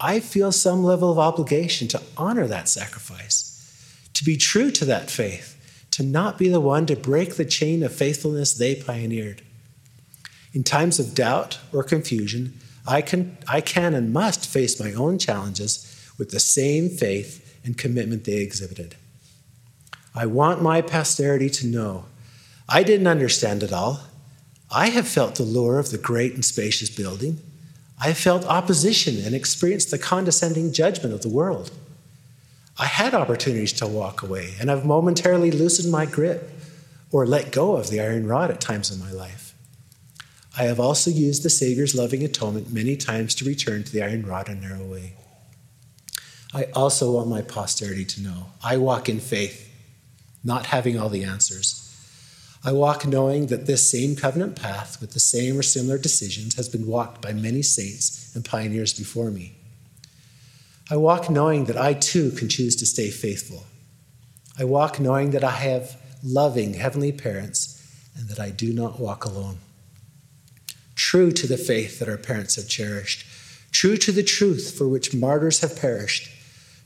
I 0.02 0.20
feel 0.20 0.52
some 0.52 0.84
level 0.84 1.12
of 1.12 1.20
obligation 1.20 1.88
to 1.90 2.02
honor 2.18 2.48
that 2.48 2.68
sacrifice, 2.68 4.10
to 4.14 4.24
be 4.24 4.36
true 4.36 4.72
to 4.72 4.86
that 4.86 5.12
faith, 5.12 5.58
to 5.92 6.04
not 6.04 6.40
be 6.40 6.50
the 6.50 6.60
one 6.60 6.88
to 6.88 6.96
break 6.96 7.36
the 7.36 7.46
chain 7.46 7.84
of 7.84 7.94
faithfulness 7.94 8.54
they 8.54 8.76
pioneered. 8.76 9.44
In 10.54 10.64
times 10.64 11.00
of 11.00 11.14
doubt 11.14 11.60
or 11.72 11.84
confusion, 11.84 12.60
I 12.88 13.02
can, 13.02 13.38
I 13.48 13.62
can 13.62 13.94
and 13.94 14.12
must 14.12 14.50
face 14.50 14.80
my 14.80 14.92
own 14.94 15.20
challenges 15.20 15.88
with 16.18 16.32
the 16.32 16.40
same 16.40 16.90
faith 16.90 17.60
and 17.64 17.78
commitment 17.78 18.24
they 18.24 18.38
exhibited. 18.38 18.96
I 20.16 20.26
want 20.26 20.64
my 20.64 20.82
posterity 20.82 21.50
to 21.52 21.68
know 21.68 22.06
I 22.68 22.84
didn't 22.84 23.08
understand 23.08 23.64
it 23.64 23.74
all. 23.74 24.00
I 24.72 24.90
have 24.90 25.08
felt 25.08 25.36
the 25.36 25.44
lure 25.44 25.78
of 25.78 25.92
the 25.92 25.98
great 25.98 26.34
and 26.34 26.44
spacious 26.44 26.90
building. 26.90 27.40
I 28.04 28.14
felt 28.14 28.46
opposition 28.46 29.24
and 29.24 29.36
experienced 29.36 29.92
the 29.92 30.00
condescending 30.00 30.74
judgment 30.74 31.14
of 31.14 31.22
the 31.22 31.30
world. 31.30 31.70
I 32.80 32.88
had 32.88 33.14
opportunities 33.14 33.74
to 33.74 33.88
walk 33.88 34.24
away, 34.24 34.56
and 34.60 34.72
I've 34.72 34.86
momentarily 34.86 35.52
loosened 35.52 35.92
my 35.92 36.08
grip 36.08 36.50
or 37.12 37.28
let 37.28 37.52
go 37.52 37.76
of 37.76 37.92
the 37.92 38.02
iron 38.02 38.28
rod 38.28 38.50
at 38.50 38.60
times 38.60 38.90
in 38.90 39.00
my 39.00 39.12
life. 39.12 39.54
I 40.58 40.64
have 40.64 40.80
also 40.80 41.12
used 41.12 41.44
the 41.44 41.50
Savior's 41.52 41.94
loving 41.94 42.24
atonement 42.24 42.74
many 42.74 42.98
times 42.98 43.36
to 43.36 43.46
return 43.46 43.84
to 43.84 43.92
the 43.92 44.02
iron 44.02 44.26
rod 44.26 44.50
and 44.50 44.62
narrow 44.62 44.84
way. 44.84 45.14
I 46.56 46.66
also 46.74 47.12
want 47.12 47.30
my 47.30 47.44
posterity 47.44 48.04
to 48.06 48.22
know 48.24 48.48
I 48.64 48.78
walk 48.78 49.10
in 49.10 49.20
faith, 49.20 49.72
not 50.44 50.66
having 50.66 51.00
all 51.00 51.10
the 51.10 51.24
answers. 51.24 51.81
I 52.64 52.72
walk 52.74 53.08
knowing 53.08 53.48
that 53.48 53.66
this 53.66 53.90
same 53.90 54.16
covenant 54.16 54.56
path 54.56 55.02
with 55.02 55.14
the 55.14 55.20
same 55.20 55.58
or 55.58 55.64
similar 55.64 55.98
decisions 55.98 56.56
has 56.56 56.70
been 56.70 56.86
walked 56.86 57.22
by 57.22 57.34
many 57.34 57.64
saints 57.64 58.36
and 58.36 58.46
pioneers 58.46 58.94
before 58.94 59.32
me. 59.32 59.56
I 60.90 60.98
walk 60.98 61.30
knowing 61.30 61.66
that 61.66 61.78
I 61.78 61.96
too 61.96 62.32
can 62.32 62.50
choose 62.50 62.76
to 62.76 62.86
stay 62.86 63.10
faithful. 63.10 63.66
I 64.60 64.66
walk 64.66 65.00
knowing 65.00 65.32
that 65.32 65.44
I 65.44 65.52
have 65.52 66.00
loving 66.24 66.76
heavenly 66.76 67.12
parents 67.12 67.78
and 68.16 68.28
that 68.30 68.40
I 68.40 68.52
do 68.52 68.74
not 68.74 69.00
walk 69.00 69.26
alone. 69.26 69.58
True 70.96 71.32
to 71.32 71.48
the 71.48 71.58
faith 71.58 71.98
that 71.98 72.10
our 72.10 72.18
parents 72.18 72.58
have 72.58 72.68
cherished, 72.68 73.26
true 73.72 73.98
to 73.98 74.12
the 74.12 74.22
truth 74.22 74.76
for 74.78 74.88
which 74.88 75.16
martyrs 75.16 75.62
have 75.62 75.80
perished, 75.80 76.30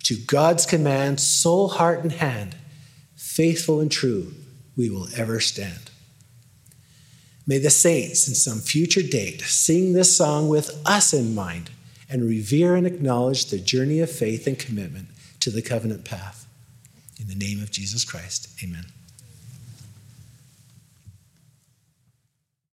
to 0.03 0.15
God's 0.15 0.65
command, 0.65 1.19
soul, 1.19 1.67
heart, 1.67 1.99
and 2.01 2.13
hand, 2.13 2.55
faithful 3.15 3.81
and 3.81 3.91
true, 3.91 4.33
we 4.75 4.89
will 4.89 5.07
ever 5.15 5.39
stand. 5.39 5.91
May 7.47 7.59
the 7.59 7.69
saints 7.69 8.27
in 8.27 8.33
some 8.33 8.59
future 8.59 9.03
date 9.03 9.41
sing 9.41 9.93
this 9.93 10.15
song 10.15 10.49
with 10.49 10.81
us 10.85 11.13
in 11.13 11.35
mind 11.35 11.69
and 12.09 12.23
revere 12.23 12.75
and 12.75 12.87
acknowledge 12.87 13.45
the 13.45 13.59
journey 13.59 13.99
of 13.99 14.11
faith 14.11 14.47
and 14.47 14.57
commitment 14.57 15.09
to 15.41 15.51
the 15.51 15.61
covenant 15.61 16.05
path. 16.05 16.47
In 17.19 17.27
the 17.27 17.35
name 17.35 17.61
of 17.61 17.71
Jesus 17.71 18.03
Christ, 18.03 18.49
amen. 18.63 18.85